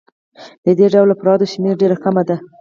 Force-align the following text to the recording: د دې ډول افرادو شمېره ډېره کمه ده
د 0.65 0.67
دې 0.77 0.87
ډول 0.93 1.09
افرادو 1.15 1.51
شمېره 1.53 1.79
ډېره 1.81 1.97
کمه 2.03 2.23
ده 2.29 2.37